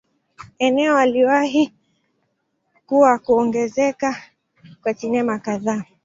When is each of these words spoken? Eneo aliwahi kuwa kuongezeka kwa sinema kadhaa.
Eneo 0.59 0.97
aliwahi 0.97 1.73
kuwa 2.87 3.19
kuongezeka 3.19 4.17
kwa 4.81 4.93
sinema 4.93 5.39
kadhaa. 5.39 5.83